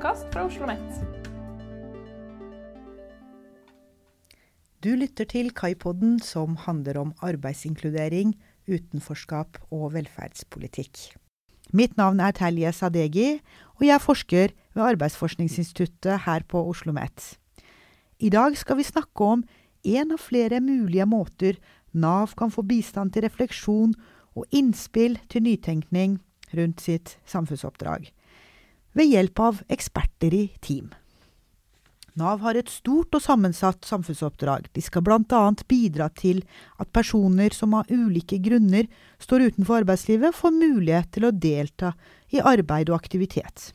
[0.00, 0.92] podkast fra Oslo OsloMet.
[4.80, 8.32] Du lytter til Kaipodden, som handler om arbeidsinkludering,
[8.64, 11.02] utenforskap og velferdspolitikk.
[11.76, 13.42] Mitt navn er Telje Sadegi,
[13.76, 17.36] og jeg er forsker ved Arbeidsforskningsinstituttet her på Oslo OsloMet.
[18.20, 19.44] I dag skal vi snakke om
[19.84, 21.60] en av flere mulige måter
[21.92, 23.92] Nav kan få bistand til refleksjon
[24.32, 26.22] og innspill til nytenkning
[26.56, 28.08] rundt sitt samfunnsoppdrag,
[28.96, 30.90] ved hjelp av eksperter i team.
[32.18, 34.66] Nav har et stort og sammensatt samfunnsoppdrag.
[34.74, 35.42] De skal bl.a.
[35.70, 36.42] bidra til
[36.82, 38.88] at personer som av ulike grunner
[39.22, 41.94] står utenfor arbeidslivet, får mulighet til å delta
[42.34, 43.70] i arbeid og aktivitet.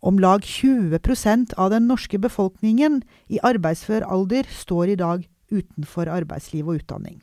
[0.00, 6.70] Om lag 20% av den norske befolkningen i arbeidsfør alder står i dag utenfor arbeidsliv
[6.70, 7.20] og utdanning.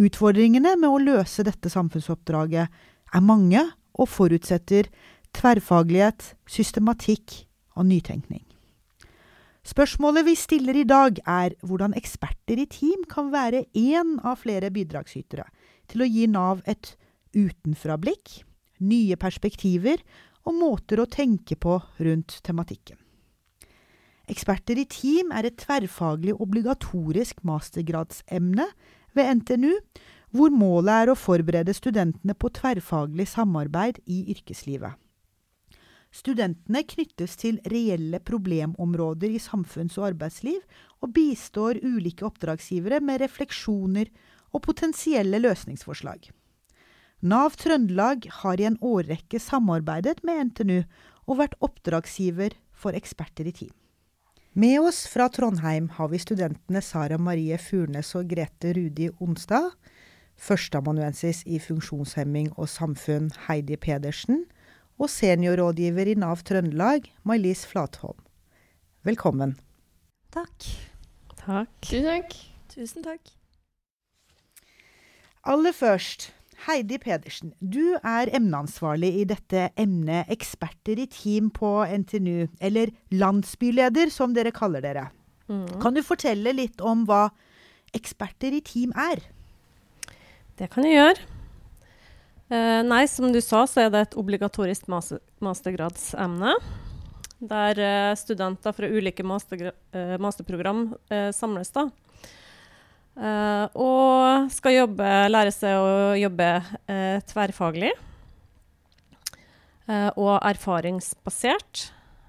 [0.00, 2.72] Utfordringene med å løse dette samfunnsoppdraget
[3.14, 3.60] er mange
[3.94, 4.88] og forutsetter
[5.34, 7.44] tverrfaglighet, systematikk
[7.76, 8.44] og nytenkning.
[9.64, 14.68] Spørsmålet vi stiller i dag, er hvordan eksperter i team kan være én av flere
[14.74, 15.46] bidragsytere
[15.88, 16.92] til å gi Nav et
[17.34, 18.42] utenfrablikk,
[18.84, 20.02] nye perspektiver
[20.44, 22.98] og måter å tenke på rundt tematikken.
[24.28, 28.66] Eksperter i team er et tverrfaglig obligatorisk mastergradsemne
[29.16, 29.72] ved NTNU,
[30.34, 34.96] hvor målet er å forberede studentene på tverrfaglig samarbeid i yrkeslivet.
[36.14, 40.60] Studentene knyttes til reelle problemområder i samfunns- og arbeidsliv,
[41.02, 44.12] og bistår ulike oppdragsgivere med refleksjoner
[44.54, 46.30] og potensielle løsningsforslag.
[47.24, 50.82] Nav Trøndelag har i en årrekke samarbeidet med NTNU
[51.26, 53.74] og vært oppdragsgiver for eksperter i team.
[54.54, 59.72] Med oss fra Trondheim har vi studentene Sara Marie Furnes og Grete Rudi Onstad,
[60.38, 64.44] førsteamanuensis i funksjonshemming og samfunn Heidi Pedersen,
[65.00, 68.20] og seniorrådgiver i Nav Trøndelag, May-Lis Flatholm.
[69.04, 69.56] Velkommen.
[70.34, 70.68] Takk.
[71.40, 71.74] Takk.
[71.82, 72.36] Tusen takk.
[72.74, 73.34] Tusen takk.
[75.44, 76.30] Aller først,
[76.64, 84.08] Heidi Pedersen, du er emneansvarlig i dette emnet eksperter i team på NTNU, eller landsbyleder,
[84.14, 85.10] som dere kaller dere.
[85.52, 85.68] Mm.
[85.82, 87.26] Kan du fortelle litt om hva
[87.94, 89.20] eksperter i team er?
[90.56, 91.33] Det kan jeg gjøre.
[92.52, 96.52] Uh, nei, som du sa, så er det et obligatorisk master mastergradsemne.
[97.44, 100.90] Der uh, studenter fra ulike master uh, masterprogram
[101.32, 101.72] samles.
[101.72, 101.88] da.
[103.78, 106.48] og skal jobbe, lære seg å jobbe
[107.30, 107.92] tverrfaglig
[110.18, 111.84] og erfaringsbasert.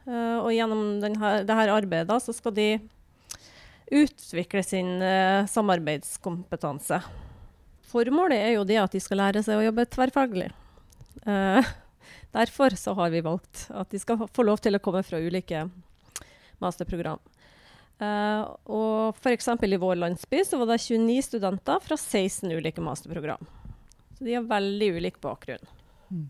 [0.06, 2.70] og gjennom dette arbeidet så skal de
[3.90, 5.02] utvikle sin
[5.50, 7.02] samarbeidskompetanse.
[7.86, 10.50] Formålet er jo det at de skal lære seg å jobbe tverrfaglig.
[11.26, 11.72] Eh,
[12.36, 15.68] derfor så har vi valgt at de skal få lov til å komme fra ulike
[16.64, 17.22] masterprogram.
[18.02, 19.48] Eh, og f.eks.
[19.48, 23.46] i vår landsby så var det 29 studenter fra 16 ulike masterprogram.
[24.18, 25.64] Så de har veldig ulik bakgrunn.
[26.10, 26.28] Mm.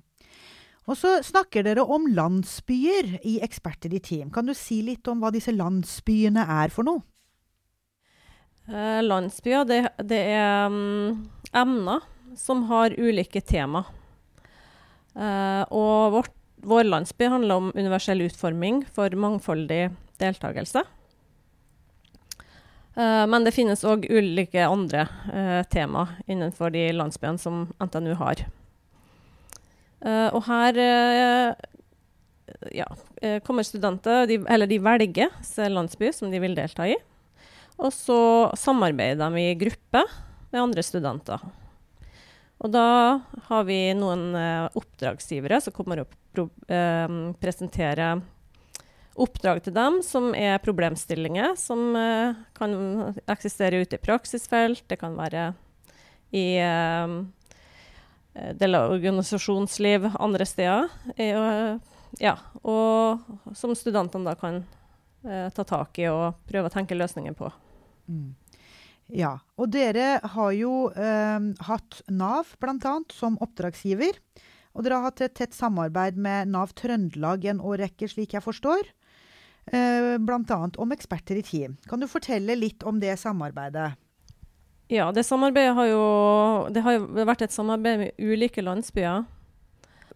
[0.86, 4.30] Og så snakker dere om landsbyer i Eksperter i team.
[4.34, 7.02] Kan du si litt om hva disse landsbyene er for noe?
[8.70, 9.80] Eh, landsbyer, det,
[10.10, 12.04] det er um, emner
[12.38, 13.86] som har ulike tema.
[15.16, 16.34] Uh, og vårt,
[16.68, 19.88] vår landsby handler om universell utforming for mangfoldig
[20.20, 20.84] deltakelse.
[22.96, 28.46] Uh, men det finnes òg ulike andre uh, tema innenfor de landsbyene som NTNU har.
[30.06, 30.76] og her
[32.78, 32.86] ja,
[33.42, 35.32] kommer studenter, de, eller de velger
[35.72, 36.98] landsby som de vil delta i.
[37.82, 38.20] Og så
[38.60, 40.04] samarbeider de i gruppe
[40.56, 41.42] med andre studenter.
[42.64, 42.88] Og da
[43.50, 47.10] har vi noen eh, oppdragsgivere som kommer og pro eh,
[47.44, 48.24] presenterer
[49.16, 52.76] oppdrag til dem som er problemstillinger som eh, kan
[53.32, 54.86] eksistere ute i praksisfelt.
[54.88, 55.50] Det kan være
[56.36, 57.18] i eh,
[58.56, 60.88] deler av organisasjonsliv andre steder.
[62.20, 64.64] Ja, og som studentene da kan
[65.28, 67.52] eh, ta tak i og prøve å tenke løsninger på.
[68.08, 68.36] Mm.
[69.14, 69.38] Ja.
[69.62, 72.96] Og dere har jo eh, hatt Nav bl.a.
[73.14, 74.18] som oppdragsgiver.
[74.76, 78.90] Og dere har hatt et tett samarbeid med Nav Trøndelag en årrekke, slik jeg forstår.
[79.72, 80.58] Eh, bl.a.
[80.78, 81.78] om eksperter i team.
[81.90, 83.94] Kan du fortelle litt om det samarbeidet?
[84.92, 86.02] Ja, det samarbeidet har jo
[86.70, 89.24] Det har jo vært et samarbeid med ulike landsbyer.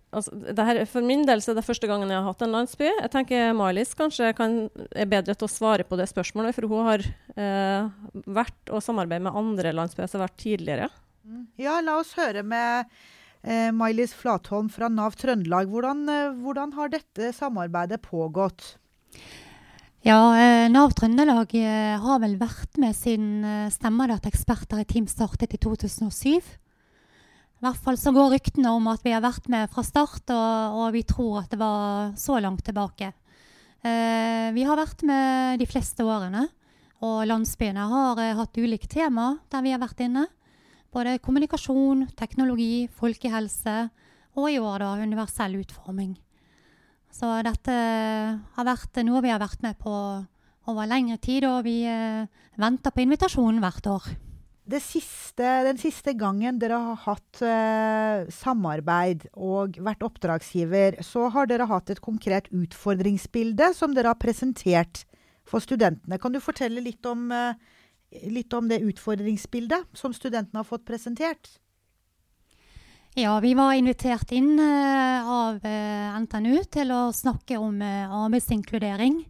[0.09, 2.88] Altså, her, for min del så er det første gangen jeg har hatt en landsby.
[2.88, 4.57] Jeg tenker Malis kanskje kan,
[4.89, 7.91] er bedre til å svare på det spørsmålet, for hun har eh,
[8.25, 10.89] vært og samarbeidet med andre landsbyer som har vært tidligere.
[11.29, 11.45] Mm.
[11.61, 12.89] Ja, la oss høre med
[13.39, 18.75] Eh, Mailis Flatholm fra Nav Trøndelag, hvordan, eh, hvordan har dette samarbeidet pågått?
[20.03, 25.53] Ja, eh, Nav Trøndelag eh, har vel vært med siden eh, Stemmedat-eksperter i Team startet
[25.56, 26.44] i 2007.
[27.59, 30.77] I hvert fall så går ryktene om at vi har vært med fra start, og,
[30.79, 33.11] og vi tror at det var så langt tilbake.
[33.83, 36.45] Eh, vi har vært med de fleste årene,
[37.03, 40.23] og landsbyene har eh, hatt ulike tema der vi har vært inne.
[40.95, 43.75] Både kommunikasjon, teknologi, folkehelse
[44.39, 46.15] og i år da universell utforming.
[47.11, 47.75] Så dette
[48.56, 49.94] har vært noe vi har vært med på
[50.69, 52.23] over lengre tid, og vi eh,
[52.56, 54.11] venter på invitasjonen hvert år.
[54.77, 61.66] Siste, den siste gangen dere har hatt eh, samarbeid og vært oppdragsgiver, så har dere
[61.71, 65.07] hatt et konkret utfordringsbilde som dere har presentert
[65.50, 66.19] for studentene.
[66.21, 67.57] Kan du fortelle litt om, eh,
[68.30, 71.57] litt om det utfordringsbildet som studentene har fått presentert?
[73.18, 79.24] Ja, vi var invitert inn eh, av eh, NTNU til å snakke om uh, arbeidsinkludering.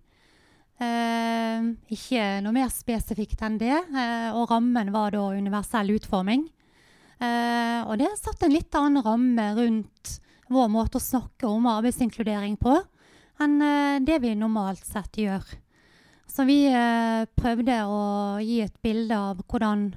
[0.80, 3.76] Ikke noe mer spesifikt enn det.
[4.32, 6.46] og rammen var da universell utforming.
[7.20, 10.14] og det satte en litt annen ramme rundt
[10.48, 12.78] vår måte å snakke om arbeidsinkludering på
[13.44, 13.60] enn
[14.08, 15.44] det vi normalt sett gjør.
[16.32, 16.62] Så vi
[17.36, 18.04] prøvde å
[18.40, 19.90] gi et bilde av hvordan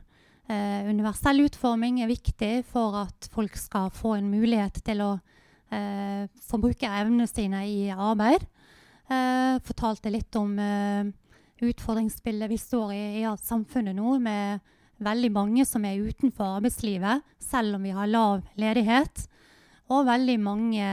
[0.52, 5.12] Eh, universell utforming er viktig for at folk skal få en mulighet til å
[5.70, 8.44] eh, forbruke bruke evnene sine i arbeid.
[9.10, 11.08] Eh, fortalte litt om eh,
[11.62, 14.62] utfordringsbildet vi står i i samfunnet nå, med
[15.02, 19.26] veldig mange som er utenfor arbeidslivet, selv om vi har lav ledighet.
[19.92, 20.86] Og veldig mange,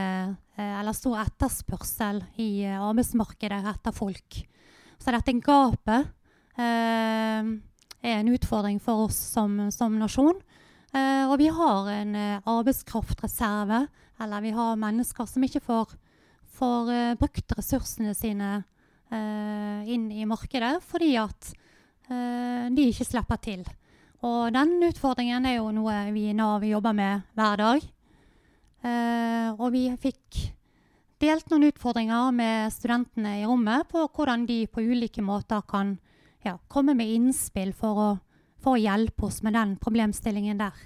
[0.58, 4.42] eh, eller stor etterspørsel i eh, arbeidsmarkedet etter folk.
[5.00, 6.10] Så dette gapet
[6.60, 7.52] eh,
[8.00, 10.42] er en utfordring for oss som, som nasjon.
[10.92, 13.86] Eh, og vi har en arbeidskraftreserve,
[14.20, 15.94] eller vi har mennesker som ikke får,
[16.60, 21.52] får uh, brukt ressursene sine uh, inn i markedet fordi at
[22.10, 23.64] eh, de ikke slipper til.
[24.26, 27.84] Og den utfordringen er jo noe vi i Nav jobber med hver dag.
[29.60, 30.38] Og vi fikk
[31.20, 35.94] delt noen utfordringer med studentene i rommet på hvordan de på ulike måter kan
[36.44, 38.10] ja, komme med innspill for å,
[38.60, 40.76] for å, hjelpe oss med den problemstillingen der.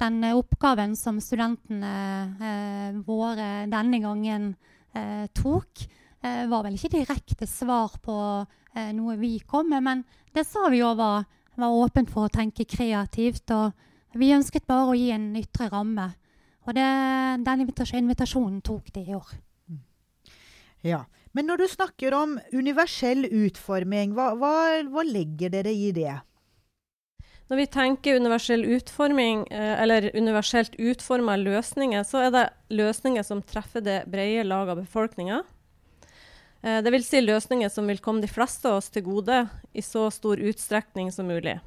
[0.00, 1.96] Den oppgaven som studentene
[2.40, 4.54] eh, våre denne gangen
[4.94, 5.84] eh, tok,
[6.22, 8.16] eh, var vel ikke direkte svar på
[8.74, 10.04] eh, noe vi kom med, men
[10.34, 11.26] det sa vi jo var,
[11.60, 13.50] var åpent for å tenke kreativt.
[13.54, 16.10] Og vi ønsket bare å gi en ytre ramme.
[16.64, 16.86] Og det,
[17.44, 19.34] den invitasjonen tok de i år.
[20.84, 24.54] Ja, men når du snakker om universell utforming, hva, hva,
[24.92, 26.12] hva legger dere i det?
[27.52, 33.42] Når vi tenker universell utforming, eh, eller universelt utforma løsninger, så er det løsninger som
[33.44, 35.42] treffer det brede lag av befolkninga.
[36.62, 39.42] Eh, det vil si løsninger som vil komme de fleste av oss til gode
[39.74, 41.60] i så stor utstrekning som mulig.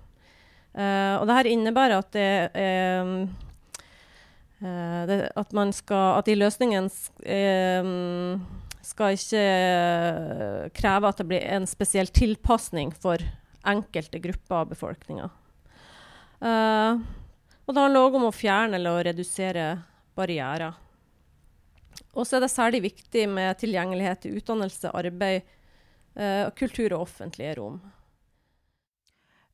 [0.74, 3.28] Eh, og dette innebærer at det er
[4.58, 6.90] at, skal, at de løsningene
[8.82, 9.44] skal ikke
[10.74, 13.22] kreve at det blir en spesiell tilpasning for
[13.70, 15.30] enkelte grupper av befolkninga.
[16.38, 17.02] Uh,
[17.68, 19.68] og det handler òg om å fjerne eller å redusere
[20.18, 20.76] barrierer.
[22.18, 25.46] Og så er det særlig viktig med tilgjengelighet til utdannelse, arbeid,
[26.18, 27.80] uh, kultur og offentlige rom.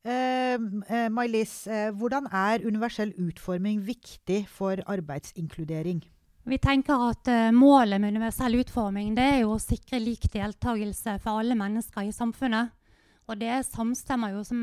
[0.04, 0.60] Uh,
[0.90, 1.64] uh, May-Lis,
[1.96, 6.02] hvordan er universell utforming viktig for arbeidsinkludering?
[6.44, 11.16] Vi tenker at uh, Målet med universell utforming det er jo å sikre lik deltakelse
[11.24, 12.76] for alle mennesker i samfunnet.
[13.24, 14.60] Og det samstemmer jo som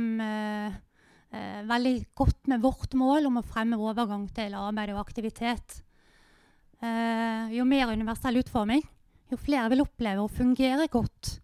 [1.36, 5.82] uh, veldig godt med vårt mål om å fremme overgang til arbeid og aktivitet.
[7.54, 8.82] jo mer universell utforming,
[9.30, 11.36] jo flere vil oppleve å fungere godt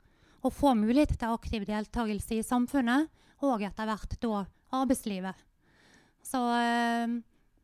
[0.42, 3.06] og få mulighet til aktiv deltakelse i samfunnet
[3.46, 4.40] og etter hvert da
[4.80, 5.38] arbeidslivet.
[6.26, 6.42] Så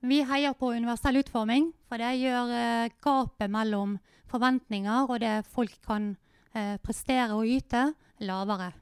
[0.04, 3.96] vi heier på universell utforming, for det gjør eh, gapet mellom
[4.28, 6.10] forventninger og det folk kan
[6.52, 7.86] eh, prestere og yte,
[8.20, 8.74] lavere.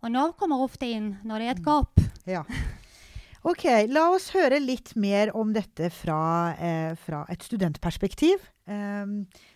[0.00, 2.04] Og Nav kommer ofte inn når det er et gap.
[2.28, 2.44] Ja.
[3.40, 8.42] Ok, La oss høre litt mer om dette fra, eh, fra et studentperspektiv.
[8.68, 9.06] Eh,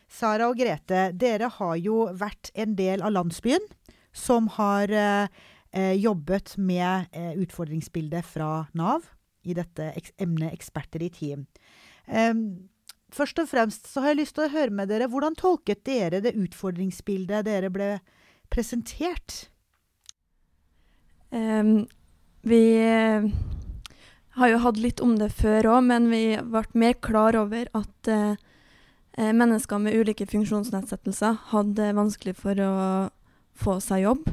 [0.08, 3.64] Sara og Grete, dere har jo vært en del av landsbyen
[4.12, 5.28] som har eh,
[5.74, 9.02] eh jobbet med eh, utfordringsbildet fra Nav
[9.44, 11.46] i dette emnet eksperter i team.
[12.06, 12.68] Um,
[13.12, 16.20] først og fremst så har jeg lyst til å høre med dere, hvordan tolket dere
[16.24, 17.90] det utfordringsbildet dere ble
[18.52, 19.48] presentert?
[21.34, 21.86] Um,
[22.46, 23.26] vi uh,
[24.38, 28.10] har jo hatt litt om det før òg, men vi ble mer klar over at
[28.10, 28.34] eh,
[29.18, 32.72] eh, mennesker med ulike funksjonsnedsettelser hadde vanskelig for å
[33.54, 34.26] få seg jobb.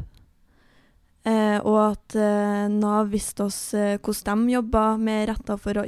[1.21, 5.83] Uh, og at uh, Nav visste oss eh, hvordan de jobba med retta for å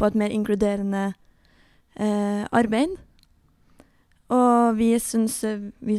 [0.00, 1.10] få et mer inkluderende
[2.00, 2.94] eh, arbeid.
[4.32, 5.42] Og vi syns,
[5.84, 5.98] vi,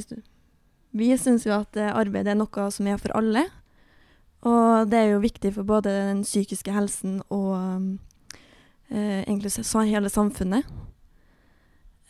[0.89, 3.45] vi syns jo at arbeid er noe som er for alle.
[4.43, 7.55] Og det er jo viktig for både den psykiske helsen og
[8.91, 9.53] eh, egentlig
[9.87, 10.67] hele samfunnet.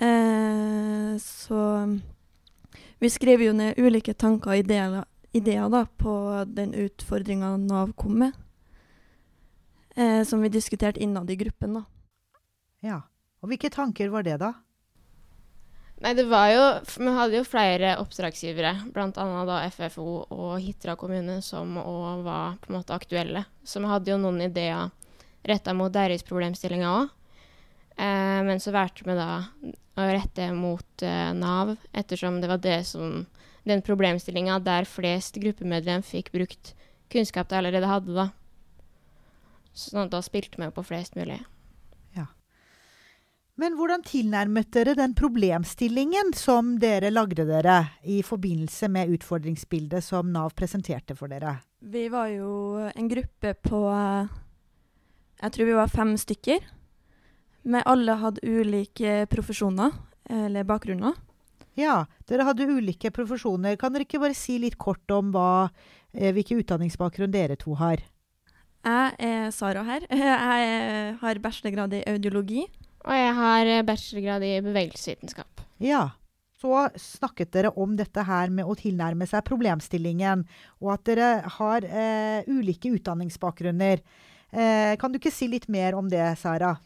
[0.01, 1.61] Eh, så
[2.99, 6.13] vi skriver jo ned ulike tanker og ideer, ideer da, på
[6.47, 8.31] den utfordringa Nav kom med,
[9.95, 11.73] eh, som vi diskuterte innad i gruppen.
[11.73, 11.83] da.
[12.81, 13.01] Ja.
[13.41, 14.53] Og hvilke tanker var det, da?
[16.03, 16.63] Nei, det var jo
[16.99, 19.27] Vi hadde jo flere oppdragsgivere, bl.a.
[19.47, 23.45] da FFO og Hitra kommune, som òg var på en måte aktuelle.
[23.63, 24.91] Så vi hadde jo noen ideer
[25.47, 27.13] retta mot deres problemstillinger òg.
[27.95, 29.29] Eh, men så valgte vi da
[29.95, 33.23] å rette mot eh, Nav, ettersom det var det som
[33.63, 36.73] den problemstillinga der flest gruppemedlem fikk brukt
[37.13, 38.27] kunnskap de allerede hadde, da.
[39.71, 41.39] Sånn at da spilte vi på flest mulig.
[43.61, 47.75] Men hvordan tilnærmet dere den problemstillingen som dere lagde dere
[48.09, 51.59] i forbindelse med utfordringsbildet som Nav presenterte for dere?
[51.77, 53.81] Vi var jo en gruppe på
[55.43, 56.65] Jeg tror vi var fem stykker.
[57.63, 59.91] Vi alle hadde ulike profesjoner,
[60.29, 61.13] eller bakgrunner.
[61.77, 63.77] Ja, dere hadde ulike profesjoner.
[63.77, 65.69] Kan dere ikke bare si litt kort om hva,
[66.13, 68.01] eh, hvilke utdanningsbakgrunn dere to har?
[68.83, 70.07] Jeg er Sara her.
[70.09, 72.65] Jeg har bachelorgrad i audiologi.
[73.03, 75.63] Og jeg har eh, bachelorgrad i bevegelsesvitenskap.
[75.83, 76.09] Ja.
[76.63, 80.45] Så snakket dere om dette her med å tilnærme seg problemstillingen,
[80.79, 83.99] og at dere har eh, ulike utdanningsbakgrunner.
[84.53, 86.77] Eh, kan du ikke si litt mer om det, Sara?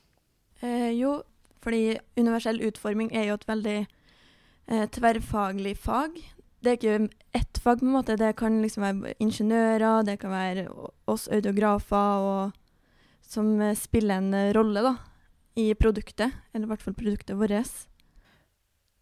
[0.66, 1.20] Eh, jo,
[1.62, 6.18] fordi universell utforming er jo et veldig eh, tverrfaglig fag.
[6.66, 8.18] Det er ikke ett fag, på en måte.
[8.18, 10.66] Det kan liksom være ingeniører, det kan være
[11.06, 12.90] oss audiografer, og,
[13.22, 14.96] som eh, spiller en rolle, da
[15.58, 17.72] i produktet, eller i hvert fall produktet vårt.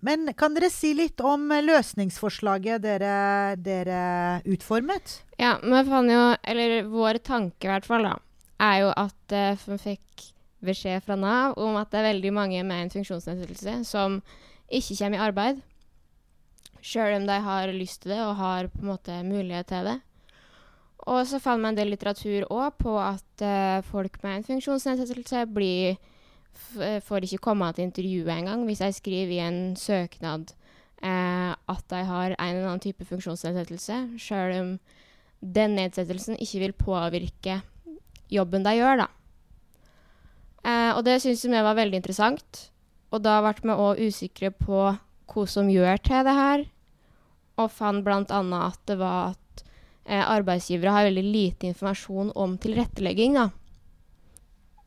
[0.05, 3.15] Men kan dere si litt om løsningsforslaget dere,
[3.59, 3.99] dere
[4.45, 5.21] utformet?
[5.39, 8.15] Ja, vi fant jo Eller vår tanke, i hvert fall, da,
[8.61, 10.25] er jo at uh, vi fikk
[10.65, 14.21] beskjed fra Nav om at det er veldig mange med en funksjonsnedsettelse som
[14.69, 15.63] ikke kommer i arbeid.
[16.85, 19.99] Sjøl om de har lyst til det og har på en måte mulighet til det.
[21.05, 25.47] Og så fant vi en del litteratur òg på at uh, folk med en funksjonsnedsettelse
[25.53, 25.97] blir
[27.05, 30.53] får ikke komme til intervjuet engang hvis jeg skriver i en søknad
[31.03, 34.71] eh, at jeg har en eller annen type funksjonsnedsettelse, sjøl om
[35.55, 37.59] den nedsettelsen ikke vil påvirke
[38.31, 39.09] jobben de gjør, da.
[40.65, 42.69] Eh, og det syns vi var veldig interessant.
[43.13, 46.65] Og da ble vi òg usikre på hva som gjør til det her,
[47.61, 48.21] og fant bl.a.
[48.25, 49.63] at det var at
[50.05, 53.49] eh, arbeidsgivere har veldig lite informasjon om tilrettelegging, da.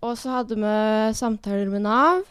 [0.04, 0.74] Og så hadde vi
[1.18, 2.22] samtaler med Nav,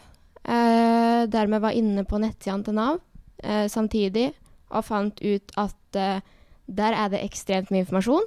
[0.44, 3.00] eh, der vi var inne på nettsidene til Nav
[3.44, 4.30] eh, samtidig,
[4.72, 6.24] og fant ut at eh,
[6.68, 8.24] der er det ekstremt mye informasjon.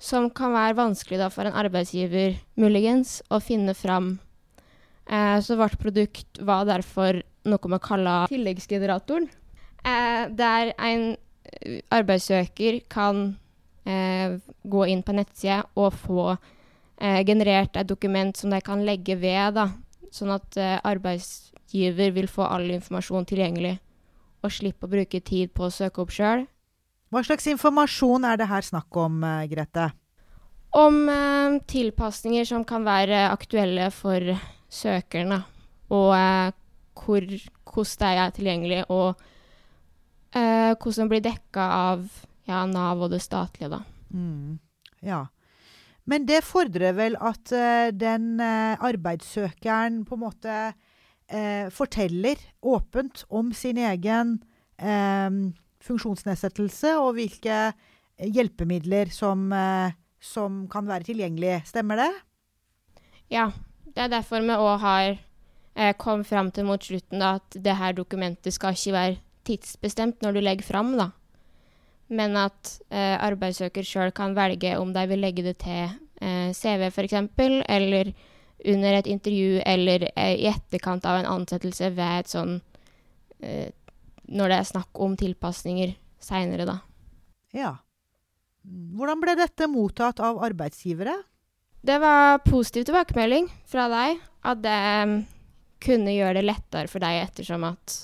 [0.00, 4.18] Som kan være vanskelig da, for en arbeidsgiver, muligens, å finne fram.
[5.06, 9.28] Eh, så vårt produkt var derfor noe vi kaller tilleggsgeneratoren.
[9.84, 13.30] Eh, der en eh, arbeidssøker kan
[13.84, 16.22] gå inn på nettsida og få
[16.98, 19.68] generert et dokument som de kan legge ved, da,
[20.14, 23.76] sånn at eh, arbeidsgiver vil få all informasjon tilgjengelig
[24.44, 26.44] og slippe å bruke tid på å søke opp sjøl.
[27.14, 29.90] Hva slags informasjon er det her snakk om, eh, Grete?
[30.74, 34.34] Om eh, tilpasninger som kan være aktuelle for
[34.70, 35.38] søkeren,
[35.94, 36.50] og eh,
[36.98, 37.26] hvor,
[37.70, 39.14] hvordan de er tilgjengelig, og
[40.34, 42.04] eh, hvordan de blir dekka av
[42.48, 43.70] ja, Nav og det statlige.
[43.72, 43.80] Da.
[44.12, 44.58] Mm.
[45.04, 45.24] Ja.
[46.10, 53.24] Men det fordrer vel at uh, den uh, arbeidssøkeren på en måte uh, forteller åpent
[53.32, 54.38] om sin egen
[55.84, 57.58] funksjonsnedsettelse og hvilke
[58.18, 59.44] hjelpemidler som,
[60.18, 61.60] som, kan være tilgjengelige.
[61.70, 62.08] Stemmer det?
[63.30, 63.44] Ja.
[63.86, 67.94] Det er derfor vi òg har kommet fram til mot slutten da, at det her
[67.94, 70.96] dokumentet skal ikke være tidsbestemt når du legger fram.
[70.98, 71.12] da
[72.12, 75.86] men at eh, arbeidssøker sjøl kan velge om de vil legge det til
[76.20, 77.16] eh, CV f.eks.,
[77.68, 78.12] eller
[78.64, 82.58] under et intervju, eller eh, i etterkant av en ansettelse ved et sånn
[83.44, 83.70] eh,
[84.24, 86.78] Når det er snakk om tilpasninger seinere, da.
[87.52, 87.74] Ja.
[88.64, 91.18] Hvordan ble dette mottatt av arbeidsgivere?
[91.84, 94.22] Det var positiv tilbakemelding fra deg.
[94.44, 95.18] At det um,
[95.84, 97.98] kunne gjøre det lettere for deg ettersom at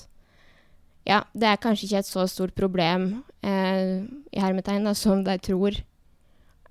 [1.07, 3.07] ja, det er kanskje ikke et så stort problem
[3.41, 5.79] eh, i hermetegn da, som de tror.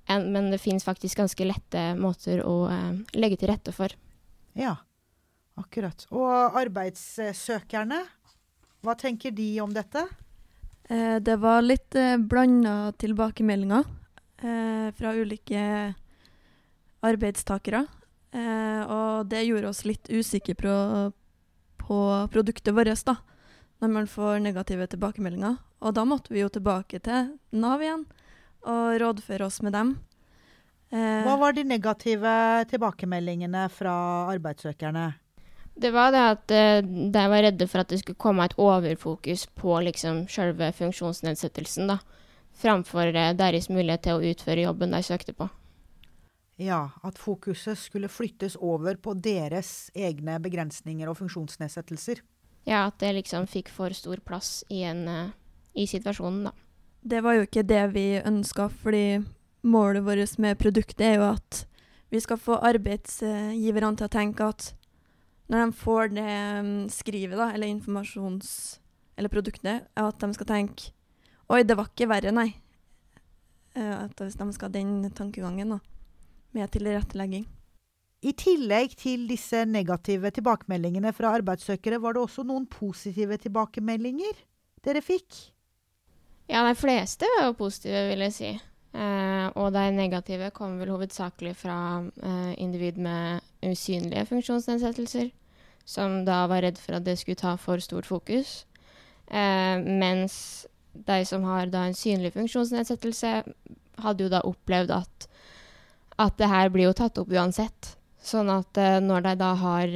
[0.09, 3.93] En, men det finnes faktisk ganske lette måter å eh, legge til rette for.
[4.57, 4.77] Ja,
[5.59, 6.07] akkurat.
[6.15, 8.01] Og arbeidssøkerne,
[8.81, 10.07] hva tenker de om dette?
[10.89, 13.83] Eh, det var litt eh, blanda tilbakemeldinger
[14.43, 15.65] eh, fra ulike
[17.03, 17.83] arbeidstakere.
[18.31, 20.75] Eh, og det gjorde oss litt usikre på,
[21.83, 21.99] på
[22.31, 23.17] produktet vårt, da,
[23.81, 25.57] når man får negative tilbakemeldinger.
[25.81, 28.05] Og da måtte vi jo tilbake til Nav igjen
[28.69, 29.95] og rådføre oss med dem.
[30.91, 32.33] Eh, Hva var de negative
[32.69, 33.95] tilbakemeldingene fra
[34.33, 35.07] arbeidssøkerne?
[35.81, 39.47] Det var det at eh, de var redde for at det skulle komme et overfokus
[39.57, 41.97] på liksom selve funksjonsnedsettelsen, da.
[42.61, 45.47] Framfor eh, deres mulighet til å utføre jobben de søkte på.
[46.61, 52.21] Ja, at fokuset skulle flyttes over på deres egne begrensninger og funksjonsnedsettelser.
[52.67, 55.31] Ja, at det liksom fikk for stor plass i, en, eh,
[55.73, 56.51] i situasjonen, da.
[57.01, 59.23] Det var jo ikke det vi ønska, fordi
[59.65, 61.63] målet vårt med produktet er jo at
[62.13, 64.73] vi skal få arbeidsgiverne til å tenke at
[65.51, 68.77] når de får det mm, skrivet, da, eller informasjons...
[69.19, 70.93] Eller produktet, at de skal tenke
[71.51, 72.47] Oi, det var ikke verre, nei.
[73.75, 75.79] Eh, At hvis de skal ha den tankegangen, da.
[76.55, 77.43] Med tilrettelegging.
[78.21, 84.43] I tillegg til disse negative tilbakemeldingene fra arbeidssøkere, var det også noen positive tilbakemeldinger
[84.85, 85.39] dere fikk?
[86.51, 88.51] Ja, de fleste var jo positive, vil jeg si.
[88.91, 95.31] Eh, og de negative kom vel hovedsakelig fra eh, individ med usynlige funksjonsnedsettelser,
[95.87, 98.65] som da var redd for at det skulle ta for stort fokus.
[99.31, 103.33] Eh, mens de som har da en synlig funksjonsnedsettelse,
[104.01, 105.27] hadde jo da opplevd at,
[106.19, 107.95] at det her blir jo tatt opp uansett.
[108.21, 109.95] Sånn at eh, når de da har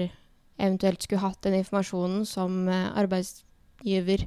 [0.55, 4.25] eventuelt skulle hatt den informasjonen som eh, arbeidsgiver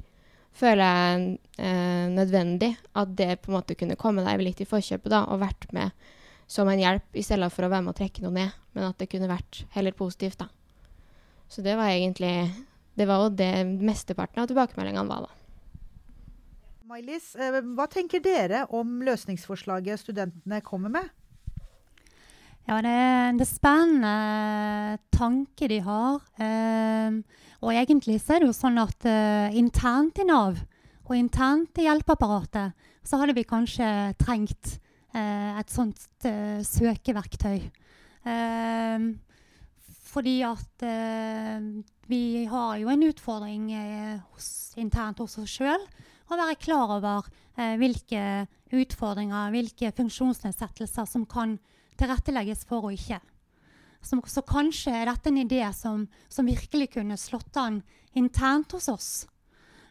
[0.55, 1.25] føler jeg
[1.61, 5.43] eh, nødvendig at det på en måte kunne komme deg litt i forkjøpet da, og
[5.43, 5.91] vært med
[6.49, 8.55] som en hjelp, i stedet for å være med å trekke noe ned.
[8.73, 10.47] Men at det kunne vært heller positivt, da.
[11.49, 12.51] Så det var egentlig
[12.99, 15.35] Det var jo det mesteparten av tilbakemeldingene var, da.
[16.89, 21.11] Mailis, eh, hva tenker dere om løsningsforslaget studentene kommer med?
[22.67, 26.19] Ja, det er en spennende tanke de har.
[26.37, 27.15] Eh,
[27.59, 30.59] og egentlig så er det jo sånn at eh, internt i Nav
[31.09, 33.87] og internt i hjelpeapparatet så hadde vi kanskje
[34.21, 34.75] trengt
[35.15, 37.57] eh, et sånt eh, søkeverktøy.
[38.29, 39.07] Eh,
[40.09, 41.65] fordi at eh,
[42.09, 45.81] vi har jo en utfordring eh, hos, internt hos oss sjøl
[46.29, 51.57] å være klar over eh, hvilke utfordringer, hvilke funksjonsnedsettelser som kan
[51.99, 53.19] tilrettelegges for og ikke.
[54.01, 57.81] Så, så kanskje er dette en idé som, som virkelig kunne slått an
[58.17, 59.09] internt hos oss.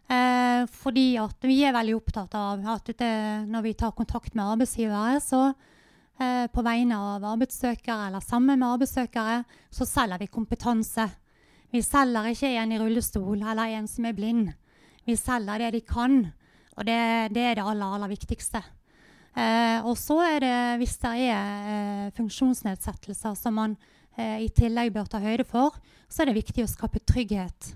[0.09, 3.14] Eh, fordi vi er veldig opptatt av at det,
[3.53, 8.68] når vi tar kontakt med arbeidsgivere, så eh, på vegne av arbeidssøkere eller sammen med
[8.71, 11.05] arbeidssøkere, så selger vi kompetanse.
[11.68, 14.49] Vi selger ikke en i rullestol eller en som er blind.
[15.05, 16.23] Vi selger det de kan,
[16.79, 16.99] og det,
[17.37, 18.64] det er det aller, aller viktigste.
[19.38, 23.77] Eh, og så er det, hvis det er eh, funksjonsnedsettelser som man
[24.18, 25.77] eh, i tillegg bør ta høyde for,
[26.11, 27.74] så er det viktig å skape trygghet.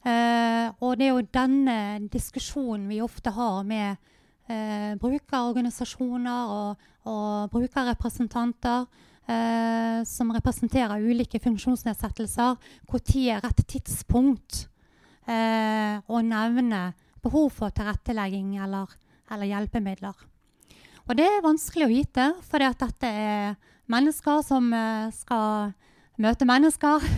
[0.00, 1.76] Eh, og det er jo denne
[2.10, 4.00] diskusjonen vi ofte har med
[4.48, 8.88] eh, brukerorganisasjoner og, og brukerrepresentanter
[9.28, 12.58] eh, som representerer ulike funksjonsnedsettelser.
[12.90, 14.66] Når er rett tidspunkt
[15.30, 16.78] å nevne
[17.22, 18.90] behov for tilrettelegging eller,
[19.30, 20.29] eller hjelpemidler?
[21.08, 23.54] Og det er vanskelig å vite, for dette er
[23.90, 25.72] mennesker som eh, skal
[26.20, 27.06] møte mennesker.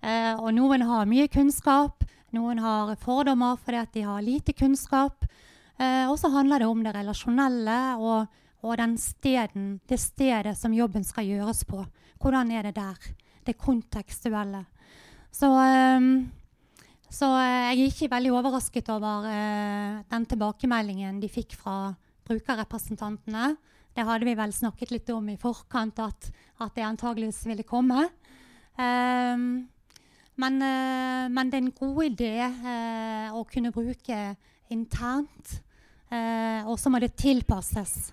[0.00, 5.26] Eh, og noen har mye kunnskap, noen har fordommer fordi de har lite kunnskap.
[5.76, 8.30] Eh, og så handler det om det relasjonelle og,
[8.64, 11.82] og den steden, det stedet som jobben skal gjøres på.
[12.20, 13.10] Hvordan er det der?
[13.44, 14.64] Det kontekstuelle.
[15.32, 15.48] Så,
[17.12, 19.28] så jeg er ikke veldig overrasket over
[20.10, 21.92] den tilbakemeldingen de fikk fra
[22.26, 23.54] brukerrepresentantene.
[23.94, 26.30] Det hadde vi vel snakket litt om i forkant, at,
[26.62, 28.06] at det antageligvis ville komme.
[28.78, 29.66] Um,
[30.40, 34.20] men, uh, men, det er en god idé uh, å kunne bruke
[34.70, 35.58] internt.
[36.10, 38.12] Uh, og så må det tilpasses.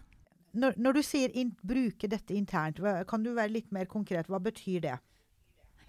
[0.57, 4.29] Når, når du sier in, 'bruke dette internt', kan du være litt mer konkret?
[4.29, 4.97] Hva betyr det?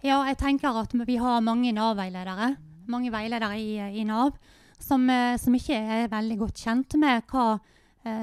[0.04, 2.56] Ja, jeg tenker at vi har mange Nav-veiledere
[2.88, 4.36] mange veiledere i, i Nav
[4.80, 5.04] som,
[5.40, 7.58] som, ikke er veldig godt kjent med hva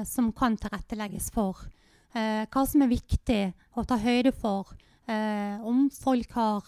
[0.08, 1.66] som kan tilrettelegges for
[2.16, 3.42] eh, hva som er viktig
[3.76, 4.72] å ta høyde for
[5.10, 6.64] eh, om folk har,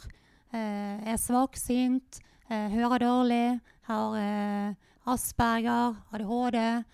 [0.52, 4.74] eh, er svaksynt, eh, hører dårlig, har eh,
[5.08, 6.84] Asperger, ADHD,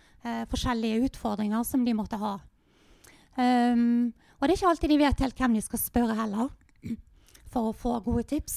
[0.49, 2.39] forskjellige utfordringer som de måtte ha.
[3.37, 6.47] Um, og det er ikke alltid de vet helt hvem de skal spørre heller,
[7.51, 8.55] for å få gode tips.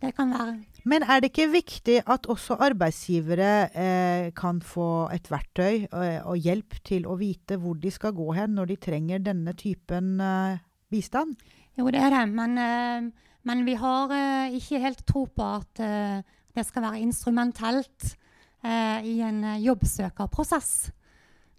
[0.00, 0.58] Det kan være
[0.88, 6.38] men er det ikke viktig at også arbeidsgivere eh, kan få et verktøy eh, og,
[6.40, 10.62] hjelp til å vite hvor de skal gå hen når de trenger denne typen eh,
[10.92, 11.36] bistand?
[11.76, 12.22] Jo, det er det.
[12.32, 16.24] Men, eh, men vi har eh, ikke helt tro på at eh,
[16.56, 18.16] det skal være instrumentelt
[18.60, 20.90] i en jobbsøkerprosess.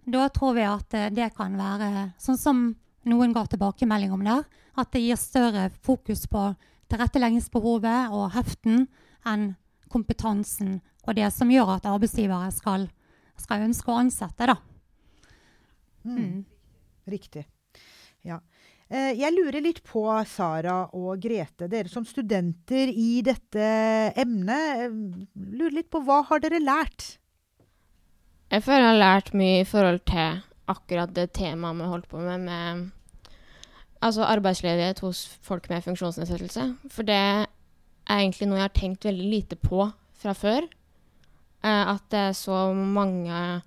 [0.06, 2.60] Da tror vi at det kan være sånn som
[3.10, 4.36] noen ga tilbakemelding om det,
[4.78, 6.44] at det gir større fokus på
[6.92, 8.86] tilretteleggingsbehovet og heften
[9.28, 9.52] enn
[9.92, 12.86] kompetansen og det som gjør at arbeidsgivere skal,
[13.40, 14.48] skal ønske å ansette.
[14.52, 14.56] Da.
[16.06, 16.18] Mm.
[16.18, 16.38] Mm.
[17.10, 17.44] Riktig.
[18.26, 18.38] Ja.
[18.92, 23.66] Eh, jeg lurer litt på, Sara og Grete, dere som studenter i dette
[24.22, 24.86] emnet.
[24.86, 24.96] Eh,
[25.56, 27.16] lurer litt på hva har dere lært?
[28.52, 32.20] Jeg føler jeg har lært mye i forhold til akkurat det temaet vi holdt på
[32.20, 32.90] med, med
[34.02, 36.68] altså arbeidsledighet hos folk med funksjonsnedsettelse.
[36.90, 37.46] For det er
[38.10, 39.86] egentlig noe jeg har tenkt veldig lite på
[40.18, 40.66] fra før.
[41.62, 43.62] Eh, at det er så mange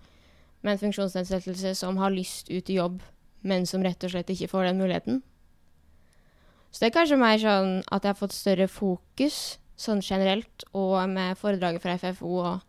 [0.65, 2.99] med en funksjonsnedsettelse som har lyst ut i jobb,
[3.45, 5.21] men som rett og slett ikke får den muligheten.
[6.71, 10.97] Så det er kanskje mer sånn at jeg har fått større fokus sånn generelt, og
[11.11, 12.63] med foredraget fra FFO og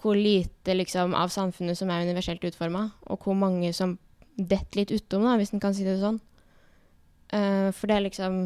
[0.00, 3.98] hvor lite liksom, av samfunnet som er universelt utforma, og hvor mange som
[4.36, 6.20] detter litt utom, da, hvis en kan si det sånn.
[7.30, 8.40] Uh, for det er liksom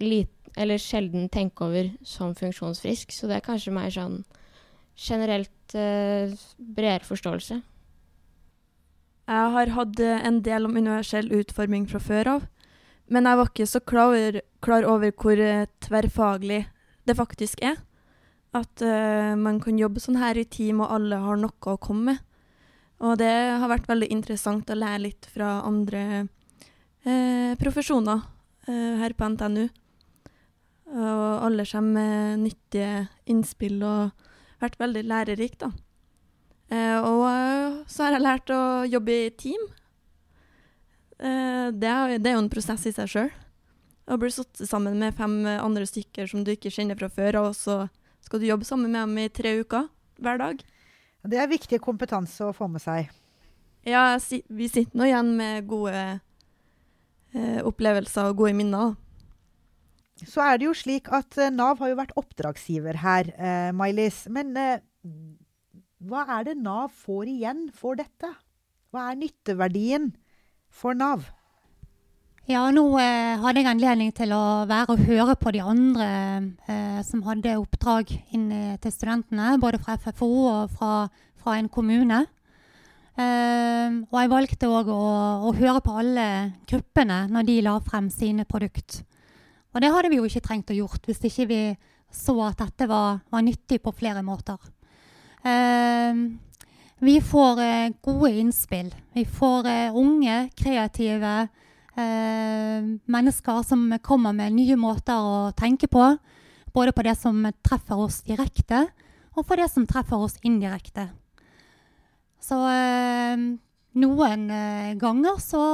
[0.00, 3.12] lite eller sjelden tenke over som funksjonsfrisk.
[3.14, 4.22] Så det er kanskje mer sånn
[4.98, 7.60] generelt uh, bredere forståelse.
[9.30, 12.46] Jeg har hatt eh, en del om universell utforming fra før av,
[13.14, 15.38] men jeg var ikke så klar, klar over hvor
[15.86, 16.64] tverrfaglig
[17.06, 17.78] det faktisk er.
[18.50, 22.10] At uh, man kan jobbe sånn her i team, og alle har noe å komme
[22.10, 22.24] med.
[23.06, 26.26] Og det har vært veldig interessant å lære litt fra andre
[27.06, 28.24] uh, profesjoner
[28.68, 29.68] eh, her på NTNU.
[30.90, 34.10] Og alle kommer med nyttige innspill og
[34.60, 35.70] vært veldig lærerikt, da.
[36.70, 39.62] Eh, og eh, så har jeg lært å jobbe i team.
[41.18, 43.30] Eh, det, er, det, er, jo en prosess i seg sjøl.
[44.10, 47.50] Å bli satt sammen med fem andre stykker som du ikke kjenner fra før, og
[47.58, 47.84] så
[48.24, 49.86] skal du jobbe sammen med dem i tre uker
[50.22, 50.62] hver dag.
[51.26, 53.10] Det er viktig kompetanse å få med seg.
[53.86, 56.20] Ja, vi sitter nå igjen med gode
[57.34, 58.94] eh, opplevelser og gode minner.
[60.20, 64.26] Så er det jo slik at eh, Nav har jo vært oppdragsgiver her, eh, Mailis.
[64.32, 64.78] Men eh,
[66.04, 68.34] hva er det Nav får igjen for dette?
[68.90, 70.10] Hva er nytteverdien
[70.68, 71.28] for Nav?
[72.50, 76.08] Ja, nå eh, hadde jeg anledning til å være og høre på de andre
[76.66, 78.48] eh, som hadde oppdrag inn
[78.82, 81.06] til studentene, både fra FFO og fra,
[81.38, 82.24] fra en kommune.
[83.20, 85.04] Eh, og jeg valgte òg å,
[85.48, 86.26] å, høre på alle
[86.70, 89.04] gruppene når de la frem sine produkter.
[89.70, 91.62] Og det hadde vi jo ikke trengt å gjort hvis ikke vi
[92.10, 94.58] så at dette var, var nyttig på flere måter.
[95.46, 96.26] Uh,
[97.00, 98.90] vi får uh, gode innspill.
[99.14, 101.34] Vi får uh, unge, kreative
[101.96, 106.10] eh, mennesker som kommer med nye måter å tenke på.
[106.74, 108.84] Både på det som treffer oss direkte,
[109.34, 111.08] og på det som treffer oss indirekte.
[112.40, 112.56] Så
[114.00, 114.46] noen
[114.98, 115.64] ganger så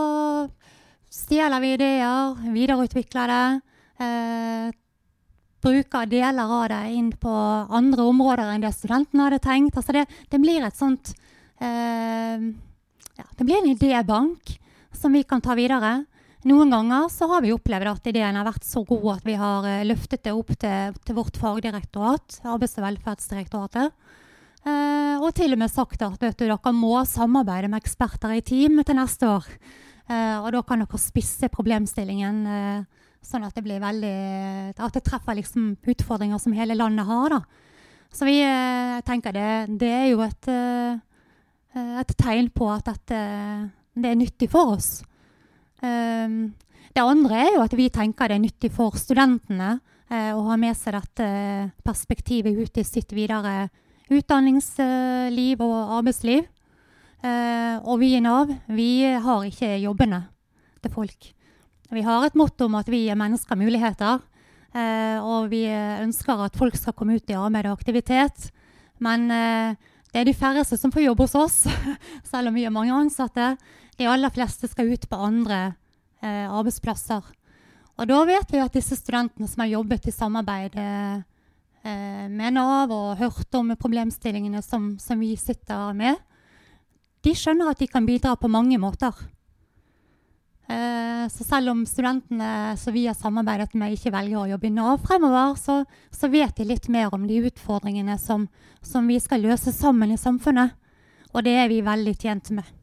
[1.16, 3.60] stjeler vi ideer, videreutvikler det.
[4.04, 4.74] Eh,
[5.66, 9.78] bruker deler av det inn på andre områder enn det studentene hadde tenkt.
[9.78, 11.14] Altså det, det, blir et sånt
[11.60, 12.50] eh,
[13.16, 14.58] ja, Det blir en idébank
[14.94, 16.04] som vi kan ta videre.
[16.46, 19.66] Noen ganger så har vi opplevd at ideen har vært så god at vi har
[19.66, 23.96] eh, løftet det opp til, til vårt fagdirektorat, Arbeids- og velferdsdirektoratet.
[24.66, 28.42] Eh, og til og med sagt at vet du, dere må samarbeide med eksperter i
[28.44, 29.46] team til neste år.
[30.10, 32.84] Eh, og da kan dere spisse problemstillingen eh,
[33.26, 37.32] Sånn at det blir veldig At det treffer liksom utfordringer som hele landet har.
[37.34, 37.40] da.
[38.14, 39.48] Så vi eh, tenker det,
[39.80, 43.18] det er jo et, eh, et tegn på at dette
[43.96, 45.00] det er nyttig for oss.
[45.80, 46.54] Um,
[46.92, 50.56] det andre er jo at vi tenker det er nyttig for studentene eh, å ha
[50.60, 51.26] med seg dette
[51.84, 53.68] perspektivet ut i sitt videre
[54.12, 56.46] utdanningsliv og arbeidsliv.
[57.24, 60.26] Uh, og vi i Nav vi har ikke jobbene
[60.84, 61.32] til folk.
[61.90, 64.20] Vi har et motto om at vi er mennesker muligheter.
[64.76, 68.50] Eh, og vi ønsker at folk skal komme ut i arbeid og aktivitet.
[69.02, 69.76] Men eh,
[70.12, 71.56] det er de færreste som får jobb hos oss,
[72.30, 73.54] selv om vi har mange ansatte.
[73.96, 75.60] De aller fleste skal ut på andre
[76.20, 77.24] eh, arbeidsplasser.
[77.96, 81.22] Og da vet vi at disse studentene som har jobbet i samarbeid eh,
[81.86, 86.18] med Nav og hørte om problemstillingene som, som, vi sitter med,
[87.22, 89.14] de skjønner at de kan bidra på mange måter.
[90.68, 94.74] Eh, så selv om studentene som vi har samarbeidet med, ikke velger å jobbe i
[94.74, 95.76] Nav fremover, så,
[96.10, 98.48] så vet de litt mer om de utfordringene som,
[98.82, 100.74] som, vi skal løse sammen i samfunnet.
[101.34, 102.75] Og det er vi veldig tjent med.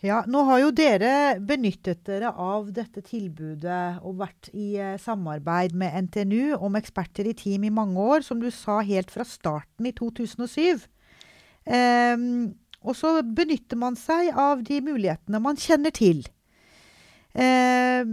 [0.00, 1.12] Ja, Nå har jo dere
[1.44, 7.36] benyttet dere av dette tilbudet og vært i eh, samarbeid med NTNU om eksperter i
[7.36, 10.86] team i mange år, som du sa helt fra starten i 2007.
[11.68, 16.24] Um, og så benytter man seg av de mulighetene man kjenner til.
[17.36, 18.08] Eh,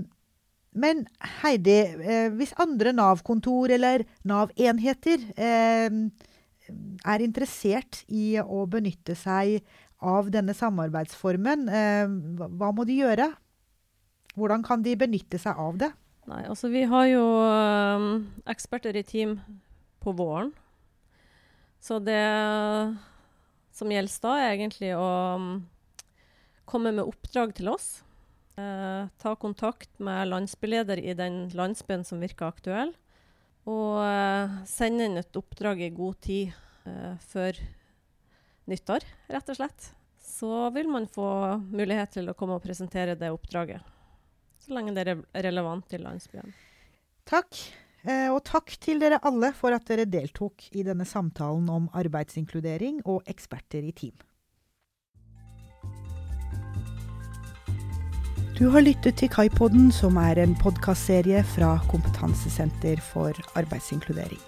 [0.78, 1.06] men
[1.39, 6.02] Heidi, eh, hvis andre Nav-kontor eller Nav-enheter eh,
[6.67, 9.62] er interessert i å benytte seg
[9.98, 11.66] av denne samarbeidsformen,
[12.38, 13.32] hva må de gjøre?
[14.38, 15.90] Hvordan kan de benytte seg av det?
[16.28, 18.10] Nei, altså Vi har jo um,
[18.46, 19.38] eksperter i team
[20.04, 20.52] på våren.
[21.82, 22.20] Så det
[23.74, 25.08] som gjelder da, er egentlig å
[25.40, 25.48] um,
[26.68, 28.02] komme med oppdrag til oss.
[28.58, 32.94] Eh, ta kontakt med landsbyleder i den landsbyen som virker aktuell.
[33.70, 36.56] Og eh, sende inn et oppdrag i god tid
[36.90, 37.60] eh, før
[38.67, 39.89] nyttår, rett og slett.
[40.21, 41.27] Så vil man få
[41.71, 43.82] mulighet til å komme og presentere det oppdraget.
[44.62, 46.51] Så lenge det er relevant til landsbyen.
[47.27, 47.60] Takk.
[48.08, 53.01] Eh, og takk til dere alle for at dere deltok i denne samtalen om arbeidsinkludering
[53.06, 54.15] og eksperter i team.
[58.58, 64.41] Du har lyttet til Kaipodden, som er en podkastserie fra Kompetansesenter for arbeidsinkludering.